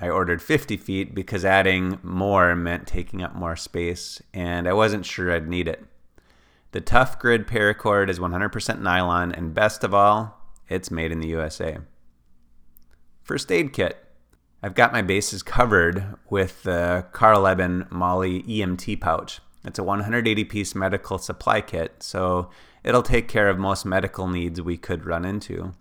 I 0.00 0.08
ordered 0.08 0.42
50 0.42 0.76
feet 0.76 1.14
because 1.14 1.44
adding 1.44 1.98
more 2.02 2.54
meant 2.56 2.86
taking 2.86 3.22
up 3.22 3.34
more 3.34 3.56
space, 3.56 4.20
and 4.34 4.66
I 4.68 4.72
wasn't 4.72 5.06
sure 5.06 5.32
I'd 5.32 5.48
need 5.48 5.68
it. 5.68 5.84
The 6.72 6.80
Tough 6.80 7.18
Grid 7.18 7.46
paracord 7.46 8.10
is 8.10 8.18
100% 8.18 8.80
nylon, 8.80 9.32
and 9.32 9.54
best 9.54 9.84
of 9.84 9.94
all, 9.94 10.43
it's 10.74 10.90
made 10.90 11.12
in 11.12 11.20
the 11.20 11.28
USA. 11.28 11.78
First 13.22 13.50
aid 13.50 13.72
kit. 13.72 13.98
I've 14.62 14.74
got 14.74 14.92
my 14.92 15.02
bases 15.02 15.42
covered 15.42 16.16
with 16.30 16.62
the 16.62 17.06
Carlebben 17.12 17.86
MOLLE 17.90 18.42
EMT 18.42 19.00
pouch. 19.00 19.40
It's 19.64 19.78
a 19.78 19.84
180 19.84 20.44
piece 20.44 20.74
medical 20.74 21.18
supply 21.18 21.60
kit, 21.60 22.02
so 22.02 22.50
it'll 22.82 23.02
take 23.02 23.28
care 23.28 23.48
of 23.48 23.58
most 23.58 23.84
medical 23.84 24.28
needs 24.28 24.60
we 24.60 24.76
could 24.76 25.06
run 25.06 25.24
into. 25.24 25.74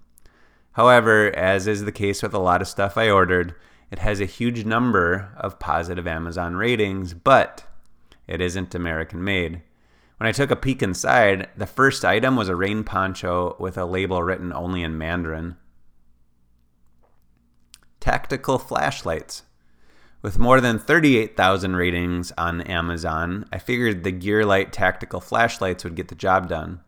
However, 0.74 1.36
as 1.36 1.68
is 1.68 1.86
the 1.86 1.92
case 1.92 2.24
with 2.24 2.34
a 2.34 2.40
lot 2.40 2.62
of 2.62 2.68
stuff 2.68 2.98
I 2.98 3.10
ordered, 3.10 3.56
it 3.92 4.00
has 4.00 4.20
a 4.20 4.26
huge 4.26 4.66
number 4.66 5.32
of 5.38 5.60
positive 5.60 6.08
Amazon 6.08 6.56
ratings, 6.56 7.14
but 7.14 7.64
it 8.28 8.42
isn't 8.42 8.74
American 8.74 9.24
made. 9.24 9.62
When 10.24 10.30
I 10.30 10.32
took 10.32 10.52
a 10.52 10.56
peek 10.56 10.82
inside, 10.82 11.50
the 11.58 11.68
first 11.68 12.06
item 12.06 12.38
was 12.38 12.48
a 12.48 12.56
rain 12.56 12.86
poncho 12.86 13.58
with 13.60 13.78
a 13.78 13.84
label 13.84 14.24
written 14.24 14.54
only 14.54 14.82
in 14.82 14.98
Mandarin. 14.98 15.58
Tactical 18.00 18.58
flashlights. 18.58 19.44
With 20.22 20.40
more 20.40 20.62
than 20.62 20.80
38,000 20.80 21.76
ratings 21.76 22.32
on 22.38 22.62
Amazon, 22.62 23.48
I 23.52 23.58
figured 23.58 24.06
the 24.06 24.14
Gearlight 24.14 24.72
tactical 24.72 25.20
flashlights 25.20 25.84
would 25.84 25.96
get 25.96 26.08
the 26.08 26.16
job 26.16 26.48
done. 26.48 26.80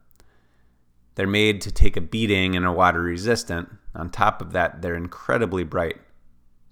They're 1.16 1.28
made 1.28 1.60
to 1.64 1.74
take 1.74 1.98
a 1.98 2.02
beating 2.02 2.56
and 2.56 2.66
are 2.66 2.74
water 2.74 3.02
resistant. 3.02 3.68
On 3.94 4.10
top 4.10 4.42
of 4.42 4.54
that, 4.54 4.82
they're 4.82 4.96
incredibly 4.96 5.66
bright. 5.66 5.98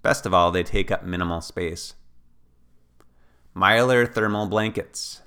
Best 0.01 0.25
of 0.25 0.33
all, 0.33 0.49
they 0.49 0.63
take 0.63 0.91
up 0.91 1.03
minimal 1.03 1.41
space. 1.41 1.95
Mylar 3.53 4.09
thermal 4.09 4.47
blankets. 4.47 5.22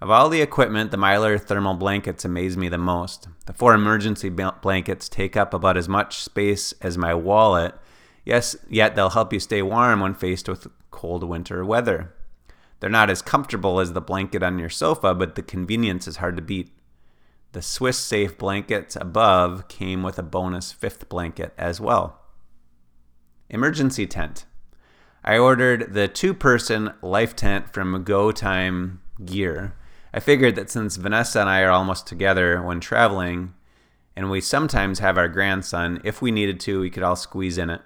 Of 0.00 0.10
all 0.10 0.30
the 0.30 0.40
equipment, 0.40 0.90
the 0.90 0.96
Mylar 0.96 1.38
thermal 1.38 1.74
blankets 1.74 2.24
amaze 2.24 2.56
me 2.56 2.70
the 2.70 2.78
most. 2.78 3.28
The 3.44 3.52
four 3.52 3.74
emergency 3.74 4.30
blankets 4.30 5.10
take 5.10 5.36
up 5.36 5.52
about 5.52 5.76
as 5.76 5.88
much 5.90 6.22
space 6.22 6.72
as 6.80 6.96
my 6.96 7.12
wallet. 7.12 7.74
Yes, 8.24 8.56
yet 8.68 8.96
they'll 8.96 9.10
help 9.10 9.30
you 9.30 9.40
stay 9.40 9.60
warm 9.60 10.00
when 10.00 10.14
faced 10.14 10.48
with 10.48 10.68
cold 10.90 11.22
winter 11.22 11.64
weather. 11.66 12.14
They're 12.80 12.88
not 12.88 13.10
as 13.10 13.20
comfortable 13.20 13.78
as 13.78 13.92
the 13.92 14.00
blanket 14.00 14.42
on 14.42 14.58
your 14.58 14.70
sofa, 14.70 15.14
but 15.14 15.34
the 15.34 15.42
convenience 15.42 16.08
is 16.08 16.16
hard 16.16 16.36
to 16.36 16.42
beat. 16.42 16.70
The 17.52 17.60
Swiss 17.60 17.98
Safe 17.98 18.38
blankets 18.38 18.96
above 18.96 19.68
came 19.68 20.02
with 20.02 20.18
a 20.18 20.22
bonus 20.22 20.72
fifth 20.72 21.10
blanket 21.10 21.52
as 21.58 21.78
well. 21.78 22.20
Emergency 23.50 24.06
tent. 24.06 24.46
I 25.22 25.36
ordered 25.36 25.92
the 25.92 26.08
two 26.08 26.32
person 26.32 26.94
life 27.02 27.36
tent 27.36 27.74
from 27.74 28.02
Go 28.04 28.32
Time 28.32 29.02
Gear. 29.22 29.74
I 30.12 30.20
figured 30.20 30.56
that 30.56 30.70
since 30.70 30.96
Vanessa 30.96 31.40
and 31.40 31.48
I 31.48 31.60
are 31.60 31.70
almost 31.70 32.06
together 32.06 32.60
when 32.62 32.80
traveling, 32.80 33.54
and 34.16 34.30
we 34.30 34.40
sometimes 34.40 34.98
have 34.98 35.16
our 35.16 35.28
grandson, 35.28 36.00
if 36.04 36.20
we 36.20 36.30
needed 36.30 36.58
to, 36.60 36.80
we 36.80 36.90
could 36.90 37.02
all 37.02 37.16
squeeze 37.16 37.58
in 37.58 37.70
it. 37.70 37.80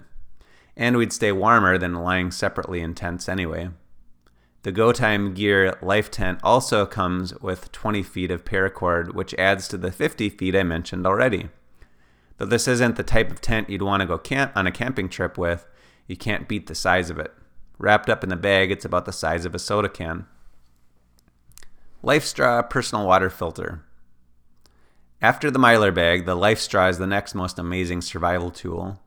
And 0.76 0.96
we'd 0.96 1.12
stay 1.12 1.32
warmer 1.32 1.78
than 1.78 1.94
lying 1.94 2.30
separately 2.30 2.80
in 2.80 2.94
tents 2.94 3.28
anyway. 3.28 3.70
The 4.62 4.72
GoTime 4.72 5.34
Gear 5.34 5.76
Life 5.82 6.10
Tent 6.10 6.40
also 6.42 6.86
comes 6.86 7.38
with 7.40 7.70
20 7.70 8.02
feet 8.02 8.30
of 8.30 8.46
paracord, 8.46 9.14
which 9.14 9.34
adds 9.34 9.68
to 9.68 9.76
the 9.76 9.92
50 9.92 10.30
feet 10.30 10.56
I 10.56 10.62
mentioned 10.62 11.06
already. 11.06 11.50
Though 12.38 12.46
this 12.46 12.66
isn't 12.66 12.96
the 12.96 13.02
type 13.02 13.30
of 13.30 13.42
tent 13.42 13.68
you'd 13.68 13.82
want 13.82 14.00
to 14.00 14.06
go 14.06 14.16
camp 14.16 14.52
on 14.56 14.66
a 14.66 14.72
camping 14.72 15.10
trip 15.10 15.36
with, 15.36 15.66
you 16.06 16.16
can't 16.16 16.48
beat 16.48 16.66
the 16.66 16.74
size 16.74 17.10
of 17.10 17.18
it. 17.18 17.32
Wrapped 17.78 18.08
up 18.08 18.24
in 18.24 18.30
the 18.30 18.36
bag, 18.36 18.70
it's 18.70 18.86
about 18.86 19.04
the 19.04 19.12
size 19.12 19.44
of 19.44 19.54
a 19.54 19.58
soda 19.58 19.88
can. 19.90 20.26
LifeStraw 22.04 22.68
Personal 22.68 23.06
Water 23.06 23.30
Filter. 23.30 23.82
After 25.22 25.50
the 25.50 25.58
Mylar 25.58 25.94
bag, 25.94 26.26
the 26.26 26.36
LifeStraw 26.36 26.90
is 26.90 26.98
the 26.98 27.06
next 27.06 27.34
most 27.34 27.58
amazing 27.58 28.02
survival 28.02 28.50
tool. 28.50 29.00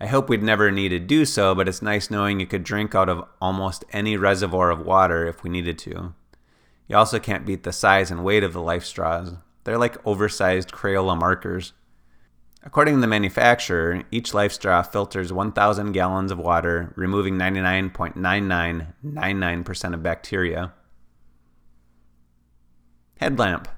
I 0.00 0.06
hope 0.06 0.28
we'd 0.28 0.42
never 0.42 0.72
need 0.72 0.88
to 0.88 0.98
do 0.98 1.24
so, 1.24 1.54
but 1.54 1.68
it's 1.68 1.82
nice 1.82 2.10
knowing 2.10 2.40
you 2.40 2.46
could 2.48 2.64
drink 2.64 2.96
out 2.96 3.08
of 3.08 3.24
almost 3.40 3.84
any 3.92 4.16
reservoir 4.16 4.72
of 4.72 4.84
water 4.84 5.28
if 5.28 5.44
we 5.44 5.50
needed 5.50 5.78
to. 5.78 6.14
You 6.88 6.96
also 6.96 7.20
can't 7.20 7.46
beat 7.46 7.62
the 7.62 7.72
size 7.72 8.10
and 8.10 8.24
weight 8.24 8.42
of 8.42 8.54
the 8.54 8.60
life 8.60 8.84
straws. 8.84 9.34
They're 9.62 9.78
like 9.78 10.04
oversized 10.04 10.72
Crayola 10.72 11.16
markers. 11.16 11.74
According 12.64 12.96
to 12.96 13.00
the 13.00 13.06
manufacturer, 13.06 14.02
each 14.10 14.34
life 14.34 14.52
straw 14.52 14.82
filters 14.82 15.32
1,000 15.32 15.92
gallons 15.92 16.32
of 16.32 16.40
water, 16.40 16.92
removing 16.96 17.38
99.9999% 17.38 19.94
of 19.94 20.02
bacteria. 20.02 20.72
Headlamp. 23.16 23.68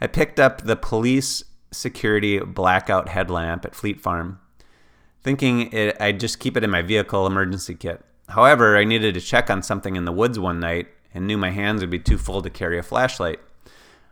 I 0.00 0.06
picked 0.06 0.40
up 0.40 0.62
the 0.62 0.76
police 0.76 1.44
security 1.70 2.38
blackout 2.38 3.08
headlamp 3.08 3.64
at 3.64 3.74
Fleet 3.74 4.00
Farm 4.00 4.38
thinking 5.22 5.72
it, 5.72 5.96
I'd 6.00 6.20
just 6.20 6.38
keep 6.40 6.56
it 6.56 6.64
in 6.64 6.70
my 6.70 6.82
vehicle 6.82 7.26
emergency 7.26 7.74
kit. 7.74 8.04
However, 8.28 8.76
I 8.76 8.84
needed 8.84 9.14
to 9.14 9.20
check 9.20 9.50
on 9.50 9.62
something 9.62 9.96
in 9.96 10.04
the 10.04 10.12
woods 10.12 10.38
one 10.38 10.60
night 10.60 10.88
and 11.14 11.26
knew 11.26 11.38
my 11.38 11.50
hands 11.50 11.80
would 11.80 11.90
be 11.90 11.98
too 11.98 12.18
full 12.18 12.42
to 12.42 12.50
carry 12.50 12.78
a 12.78 12.82
flashlight. 12.82 13.40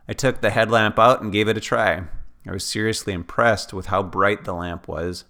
I 0.09 0.13
took 0.13 0.41
the 0.41 0.51
headlamp 0.51 0.99
out 0.99 1.23
and 1.23 1.33
gave 1.33 1.49
it 1.49 1.57
a 1.57 1.61
try. 1.61 2.05
I 2.47 2.53
was 2.53 2.65
seriously 2.65 3.13
impressed 3.13 3.73
with 3.73 3.87
how 3.87 4.03
bright 4.03 4.45
the 4.45 4.55
lamp 4.55 4.89
was. 4.89 5.25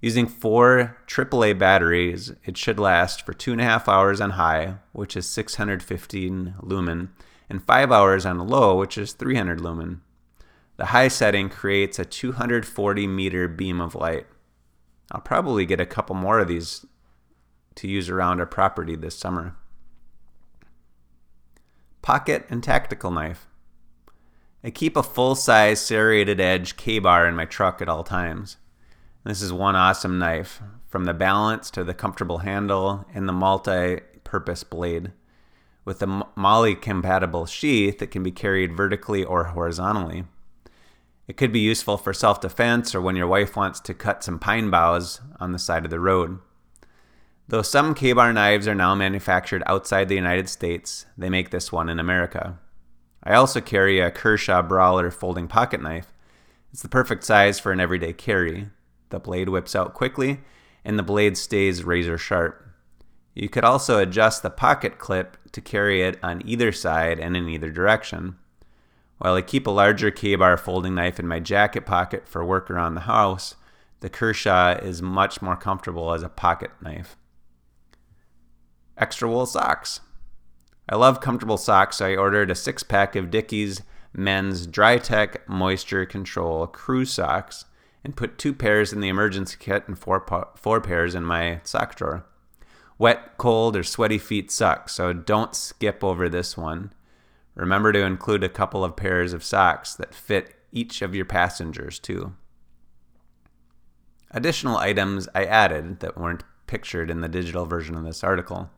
Using 0.00 0.26
four 0.26 0.96
AAA 1.06 1.58
batteries, 1.58 2.32
it 2.44 2.56
should 2.56 2.78
last 2.78 3.24
for 3.24 3.32
two 3.32 3.52
and 3.52 3.60
a 3.60 3.64
half 3.64 3.88
hours 3.88 4.20
on 4.20 4.30
high, 4.30 4.76
which 4.92 5.16
is 5.16 5.26
615 5.26 6.54
lumen, 6.60 7.10
and 7.48 7.62
five 7.62 7.90
hours 7.90 8.26
on 8.26 8.38
a 8.38 8.44
low, 8.44 8.76
which 8.76 8.98
is 8.98 9.12
300 9.12 9.60
lumen. 9.60 10.02
The 10.76 10.86
high 10.86 11.08
setting 11.08 11.48
creates 11.48 11.98
a 11.98 12.04
240 12.04 13.06
meter 13.06 13.48
beam 13.48 13.80
of 13.80 13.94
light. 13.94 14.26
I'll 15.10 15.20
probably 15.20 15.66
get 15.66 15.80
a 15.80 15.86
couple 15.86 16.14
more 16.14 16.38
of 16.38 16.48
these 16.48 16.86
to 17.76 17.88
use 17.88 18.08
around 18.08 18.40
our 18.40 18.46
property 18.46 18.96
this 18.96 19.16
summer. 19.16 19.56
Pocket 22.02 22.46
and 22.48 22.62
tactical 22.62 23.10
knife. 23.10 23.46
I 24.62 24.70
keep 24.70 24.96
a 24.96 25.02
full 25.02 25.34
size 25.34 25.80
serrated 25.80 26.40
edge 26.40 26.76
Ka-Bar 26.76 27.26
in 27.26 27.36
my 27.36 27.44
truck 27.44 27.80
at 27.80 27.88
all 27.88 28.04
times. 28.04 28.56
This 29.24 29.42
is 29.42 29.52
one 29.52 29.76
awesome 29.76 30.18
knife, 30.18 30.60
from 30.86 31.04
the 31.04 31.14
balance 31.14 31.70
to 31.72 31.84
the 31.84 31.94
comfortable 31.94 32.38
handle 32.38 33.04
and 33.12 33.28
the 33.28 33.32
multi 33.32 34.00
purpose 34.24 34.64
blade. 34.64 35.12
With 35.88 36.02
a 36.02 36.26
MOLLE 36.36 36.74
compatible 36.74 37.46
sheath, 37.46 38.02
it 38.02 38.10
can 38.10 38.22
be 38.22 38.30
carried 38.30 38.76
vertically 38.76 39.24
or 39.24 39.44
horizontally. 39.44 40.24
It 41.26 41.38
could 41.38 41.50
be 41.50 41.60
useful 41.60 41.96
for 41.96 42.12
self 42.12 42.42
defense 42.42 42.94
or 42.94 43.00
when 43.00 43.16
your 43.16 43.26
wife 43.26 43.56
wants 43.56 43.80
to 43.80 43.94
cut 43.94 44.22
some 44.22 44.38
pine 44.38 44.68
boughs 44.68 45.22
on 45.40 45.52
the 45.52 45.58
side 45.58 45.86
of 45.86 45.90
the 45.90 45.98
road. 45.98 46.40
Though 47.48 47.62
some 47.62 47.94
Ka-Bar 47.94 48.34
knives 48.34 48.68
are 48.68 48.74
now 48.74 48.94
manufactured 48.94 49.62
outside 49.64 50.10
the 50.10 50.14
United 50.14 50.50
States, 50.50 51.06
they 51.16 51.30
make 51.30 51.48
this 51.48 51.72
one 51.72 51.88
in 51.88 51.98
America. 51.98 52.58
I 53.22 53.32
also 53.32 53.62
carry 53.62 53.98
a 53.98 54.10
Kershaw 54.10 54.60
Brawler 54.60 55.10
folding 55.10 55.48
pocket 55.48 55.80
knife. 55.82 56.12
It's 56.70 56.82
the 56.82 56.90
perfect 56.90 57.24
size 57.24 57.58
for 57.58 57.72
an 57.72 57.80
everyday 57.80 58.12
carry. 58.12 58.68
The 59.08 59.20
blade 59.20 59.48
whips 59.48 59.74
out 59.74 59.94
quickly, 59.94 60.40
and 60.84 60.98
the 60.98 61.02
blade 61.02 61.38
stays 61.38 61.82
razor 61.82 62.18
sharp. 62.18 62.67
You 63.38 63.48
could 63.48 63.62
also 63.62 64.00
adjust 64.00 64.42
the 64.42 64.50
pocket 64.50 64.98
clip 64.98 65.36
to 65.52 65.60
carry 65.60 66.02
it 66.02 66.18
on 66.24 66.42
either 66.44 66.72
side 66.72 67.20
and 67.20 67.36
in 67.36 67.48
either 67.48 67.70
direction. 67.70 68.36
While 69.18 69.36
I 69.36 69.42
keep 69.42 69.64
a 69.68 69.70
larger 69.70 70.10
Ka-Bar 70.10 70.56
folding 70.56 70.96
knife 70.96 71.20
in 71.20 71.28
my 71.28 71.38
jacket 71.38 71.86
pocket 71.86 72.26
for 72.26 72.44
work 72.44 72.68
around 72.68 72.96
the 72.96 73.02
house, 73.02 73.54
the 74.00 74.10
Kershaw 74.10 74.72
is 74.82 75.00
much 75.00 75.40
more 75.40 75.56
comfortable 75.56 76.12
as 76.12 76.24
a 76.24 76.28
pocket 76.28 76.72
knife. 76.82 77.16
Extra 78.96 79.28
wool 79.28 79.46
socks. 79.46 80.00
I 80.88 80.96
love 80.96 81.20
comfortable 81.20 81.58
socks, 81.58 81.98
so 81.98 82.06
I 82.06 82.16
ordered 82.16 82.50
a 82.50 82.56
six 82.56 82.82
pack 82.82 83.14
of 83.14 83.30
Dickies 83.30 83.82
men's 84.12 84.66
Dri-Tec 84.66 85.48
Moisture 85.48 86.06
Control 86.06 86.66
crew 86.66 87.04
socks 87.04 87.66
and 88.02 88.16
put 88.16 88.36
two 88.36 88.52
pairs 88.52 88.92
in 88.92 88.98
the 88.98 89.08
emergency 89.08 89.56
kit 89.60 89.84
and 89.86 89.96
four, 89.96 90.26
four 90.56 90.80
pairs 90.80 91.14
in 91.14 91.24
my 91.24 91.60
sock 91.62 91.94
drawer. 91.94 92.24
Wet, 92.98 93.38
cold, 93.38 93.76
or 93.76 93.84
sweaty 93.84 94.18
feet 94.18 94.50
suck, 94.50 94.88
so 94.88 95.12
don't 95.12 95.54
skip 95.54 96.02
over 96.02 96.28
this 96.28 96.56
one. 96.56 96.92
Remember 97.54 97.92
to 97.92 98.02
include 98.02 98.42
a 98.42 98.48
couple 98.48 98.84
of 98.84 98.96
pairs 98.96 99.32
of 99.32 99.44
socks 99.44 99.94
that 99.94 100.14
fit 100.14 100.54
each 100.72 101.00
of 101.00 101.14
your 101.14 101.24
passengers, 101.24 101.98
too. 101.98 102.34
Additional 104.30 104.76
items 104.76 105.28
I 105.34 105.44
added 105.44 106.00
that 106.00 106.18
weren't 106.18 106.44
pictured 106.66 107.10
in 107.10 107.20
the 107.20 107.28
digital 107.28 107.66
version 107.66 107.94
of 107.94 108.04
this 108.04 108.22
article. 108.22 108.70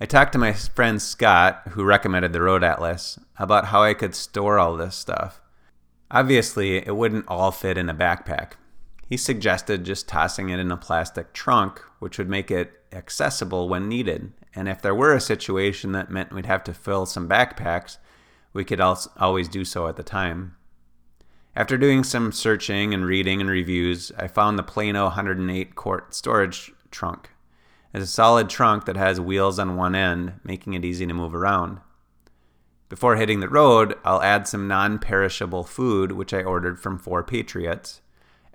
I 0.00 0.06
talked 0.06 0.32
to 0.32 0.38
my 0.38 0.52
friend 0.52 1.00
Scott, 1.00 1.62
who 1.70 1.82
recommended 1.82 2.32
the 2.32 2.42
Road 2.42 2.62
Atlas, 2.62 3.18
about 3.38 3.66
how 3.66 3.82
I 3.82 3.94
could 3.94 4.14
store 4.14 4.58
all 4.58 4.76
this 4.76 4.94
stuff. 4.94 5.40
Obviously, 6.10 6.76
it 6.76 6.96
wouldn't 6.96 7.26
all 7.28 7.50
fit 7.50 7.78
in 7.78 7.88
a 7.88 7.94
backpack. 7.94 8.52
He 9.08 9.16
suggested 9.16 9.84
just 9.84 10.06
tossing 10.06 10.50
it 10.50 10.58
in 10.58 10.70
a 10.70 10.76
plastic 10.76 11.32
trunk, 11.32 11.80
which 11.98 12.18
would 12.18 12.28
make 12.28 12.50
it 12.50 12.82
accessible 12.92 13.66
when 13.66 13.88
needed. 13.88 14.32
And 14.54 14.68
if 14.68 14.82
there 14.82 14.94
were 14.94 15.14
a 15.14 15.20
situation 15.20 15.92
that 15.92 16.10
meant 16.10 16.32
we'd 16.32 16.44
have 16.44 16.62
to 16.64 16.74
fill 16.74 17.06
some 17.06 17.26
backpacks, 17.26 17.96
we 18.52 18.64
could 18.64 18.80
always 18.80 19.48
do 19.48 19.64
so 19.64 19.86
at 19.86 19.96
the 19.96 20.02
time. 20.02 20.56
After 21.56 21.78
doing 21.78 22.04
some 22.04 22.32
searching 22.32 22.92
and 22.92 23.06
reading 23.06 23.40
and 23.40 23.48
reviews, 23.48 24.12
I 24.18 24.28
found 24.28 24.58
the 24.58 24.62
Plano 24.62 25.04
108 25.04 25.74
quart 25.74 26.14
storage 26.14 26.70
trunk. 26.90 27.30
It's 27.94 28.04
a 28.04 28.06
solid 28.06 28.50
trunk 28.50 28.84
that 28.84 28.98
has 28.98 29.18
wheels 29.18 29.58
on 29.58 29.76
one 29.76 29.94
end, 29.94 30.34
making 30.44 30.74
it 30.74 30.84
easy 30.84 31.06
to 31.06 31.14
move 31.14 31.34
around. 31.34 31.80
Before 32.90 33.16
hitting 33.16 33.40
the 33.40 33.48
road, 33.48 33.96
I'll 34.04 34.22
add 34.22 34.46
some 34.46 34.68
non 34.68 34.98
perishable 34.98 35.64
food, 35.64 36.12
which 36.12 36.34
I 36.34 36.42
ordered 36.42 36.78
from 36.78 36.98
Four 36.98 37.22
Patriots, 37.22 38.02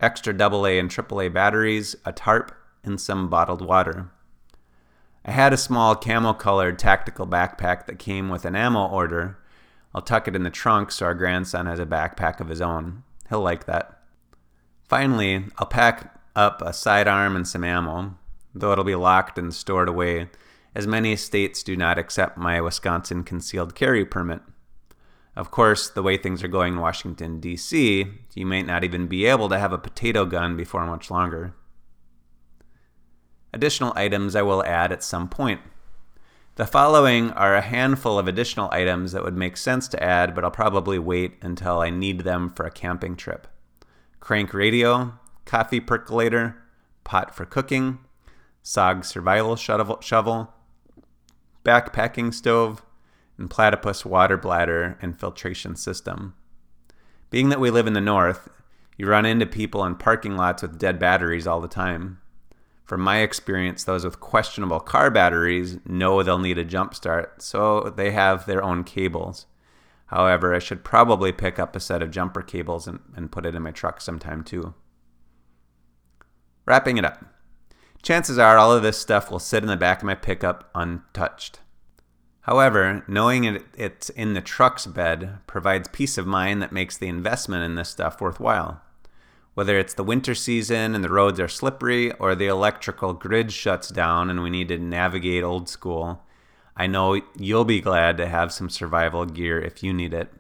extra 0.04 0.34
AA 0.34 0.80
and 0.80 0.90
AAA 0.90 1.34
batteries, 1.34 1.96
a 2.06 2.12
tarp, 2.12 2.54
and 2.84 3.00
some 3.00 3.30
bottled 3.30 3.66
water. 3.66 4.12
I 5.26 5.32
had 5.32 5.54
a 5.54 5.58
small 5.58 5.96
camel 5.96 6.34
colored 6.34 6.78
tactical 6.78 7.26
backpack 7.26 7.86
that 7.86 7.98
came 7.98 8.30
with 8.30 8.46
an 8.46 8.56
ammo 8.56 8.88
order. 8.88 9.40
I'll 9.96 10.02
tuck 10.02 10.28
it 10.28 10.36
in 10.36 10.44
the 10.44 10.50
trunk 10.50 10.92
so 10.92 11.06
our 11.06 11.14
grandson 11.14 11.66
has 11.66 11.80
a 11.80 11.86
backpack 11.86 12.40
of 12.40 12.50
his 12.50 12.62
own. 12.62 13.04
He'll 13.30 13.42
like 13.42 13.66
that. 13.66 14.00
Finally, 14.88 15.46
I'll 15.58 15.68
pack 15.68 16.20
up 16.36 16.62
a 16.62 16.74
sidearm 16.74 17.36
and 17.36 17.48
some 17.48 17.64
ammo 17.64 18.18
though 18.54 18.72
it'll 18.72 18.84
be 18.84 18.96
locked 18.96 19.38
and 19.38 19.54
stored 19.54 19.90
away, 19.90 20.30
as 20.76 20.88
many 20.88 21.16
states 21.16 21.64
do 21.64 21.76
not 21.76 21.98
accept 21.98 22.38
my 22.38 22.62
Wisconsin 22.62 23.24
concealed 23.24 23.76
carry 23.76 24.06
permit. 24.06 24.42
Of 25.36 25.50
course, 25.50 25.90
the 25.90 26.04
way 26.04 26.18
things 26.18 26.44
are 26.44 26.48
going 26.48 26.74
in 26.74 26.80
Washington, 26.80 27.40
D.C., 27.40 28.06
you 28.36 28.46
might 28.46 28.68
not 28.68 28.84
even 28.84 29.08
be 29.08 29.26
able 29.26 29.50
to 29.50 29.58
have 29.58 29.74
a 29.74 29.80
potato 29.80 30.26
gun 30.26 30.56
before 30.56 30.86
much 30.86 31.10
longer. 31.10 31.56
Additional 33.52 33.94
items 33.96 34.36
I 34.36 34.44
will 34.44 34.64
add 34.64 34.92
at 34.92 35.04
some 35.04 35.28
point. 35.28 35.62
The 36.56 36.68
following 36.68 37.32
are 37.32 37.56
a 37.56 37.62
handful 37.62 38.20
of 38.20 38.28
additional 38.28 38.70
items 38.72 39.12
that 39.12 39.24
would 39.24 39.36
make 39.36 39.58
sense 39.58 39.88
to 39.88 40.04
add, 40.04 40.36
but 40.36 40.44
I'll 40.44 40.52
probably 40.52 41.00
wait 41.00 41.34
until 41.42 41.80
I 41.80 41.90
need 41.90 42.20
them 42.20 42.50
for 42.50 42.66
a 42.66 42.72
camping 42.72 43.16
trip 43.16 43.48
crank 44.20 44.54
radio, 44.54 45.20
coffee 45.46 45.82
percolator, 45.82 46.56
pot 47.04 47.36
for 47.36 47.44
cooking, 47.44 48.00
SOG 48.64 49.04
survival 49.04 49.56
shovel, 49.58 50.54
backpacking 51.66 52.34
stove, 52.34 52.84
and 53.38 53.50
platypus 53.50 54.06
water 54.06 54.38
bladder 54.38 54.98
and 55.02 55.20
filtration 55.20 55.76
system. 55.76 56.36
Being 57.30 57.50
that 57.50 57.60
we 57.60 57.72
live 57.72 57.88
in 57.88 57.94
the 57.94 58.02
north, 58.02 58.50
you 58.98 59.08
run 59.08 59.26
into 59.26 59.46
people 59.46 59.84
in 59.86 59.96
parking 59.96 60.38
lots 60.38 60.62
with 60.62 60.78
dead 60.78 61.00
batteries 61.00 61.48
all 61.48 61.60
the 61.60 61.68
time. 61.68 62.20
From 62.84 63.02
my 63.02 63.20
experience, 63.20 63.84
those 63.84 64.04
with 64.04 64.20
questionable 64.20 64.80
car 64.80 65.10
batteries 65.10 65.78
know 65.86 66.22
they'll 66.22 66.38
need 66.38 66.58
a 66.58 66.66
jump 66.66 66.94
start, 66.94 67.42
so 67.42 67.94
they 67.96 68.12
have 68.12 68.46
their 68.46 68.64
own 68.64 68.84
cables. 68.84 69.48
However, 70.08 70.54
I 70.54 70.60
should 70.60 70.84
probably 70.84 71.32
pick 71.32 71.58
up 71.58 71.76
a 71.76 71.80
set 71.80 72.04
of 72.04 72.12
jumper 72.12 72.44
cables 72.44 72.88
and, 72.88 73.00
and 73.16 73.32
put 73.32 73.46
it 73.46 73.56
in 73.56 73.64
my 73.64 73.72
truck 73.72 74.00
sometime 74.00 74.44
too. 74.44 74.76
Wrapping 76.66 76.98
it 76.98 77.06
up 77.06 77.26
chances 78.04 78.38
are 78.38 78.58
all 78.58 78.72
of 78.72 78.84
this 78.84 79.00
stuff 79.00 79.32
will 79.32 79.40
sit 79.40 79.64
in 79.64 79.70
the 79.70 79.78
back 79.78 80.00
of 80.00 80.06
my 80.06 80.14
pickup 80.14 80.70
untouched. 80.76 81.62
However, 82.44 83.04
knowing 83.08 83.46
it, 83.46 83.64
it's 83.78 84.10
in 84.10 84.34
the 84.34 84.42
truck's 84.42 84.86
bed 84.86 85.40
provides 85.48 85.88
peace 85.88 86.18
of 86.18 86.28
mind 86.28 86.62
that 86.62 86.74
makes 86.74 86.98
the 86.98 87.08
investment 87.08 87.64
in 87.64 87.76
this 87.76 87.90
stuff 87.90 88.20
worthwhile. 88.20 88.82
Whether 89.54 89.78
it's 89.78 89.94
the 89.94 90.04
winter 90.04 90.36
season 90.36 90.94
and 90.94 91.04
the 91.04 91.10
roads 91.10 91.40
are 91.40 91.48
slippery, 91.48 92.12
or 92.14 92.36
the 92.36 92.48
electrical 92.48 93.14
grid 93.14 93.54
shuts 93.54 93.90
down 93.90 94.30
and 94.30 94.44
we 94.44 94.50
need 94.50 94.68
to 94.70 94.78
navigate 94.78 95.44
old 95.44 95.70
school, 95.70 96.24
I 96.76 96.88
know 96.88 97.22
you'll 97.38 97.66
be 97.66 97.80
glad 97.80 98.18
to 98.18 98.28
have 98.28 98.52
some 98.52 98.70
survival 98.70 99.26
gear 99.26 99.62
if 99.62 99.82
you 99.82 99.94
need 99.94 100.14
it. 100.14 100.34